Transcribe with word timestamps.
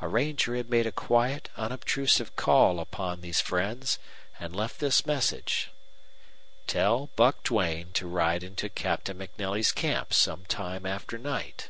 A 0.00 0.08
ranger 0.08 0.56
had 0.56 0.70
made 0.70 0.86
a 0.86 0.90
quiet, 0.90 1.50
unobtrusive 1.58 2.34
call 2.36 2.80
upon 2.80 3.20
these 3.20 3.42
friends 3.42 3.98
and 4.40 4.56
left 4.56 4.80
this 4.80 5.04
message, 5.04 5.70
"Tell 6.66 7.10
Buck 7.16 7.42
Duane 7.42 7.92
to 7.92 8.08
ride 8.08 8.42
into 8.42 8.70
Captain 8.70 9.18
MacNelly's 9.18 9.72
camp 9.72 10.14
some 10.14 10.46
time 10.46 10.86
after 10.86 11.18
night." 11.18 11.68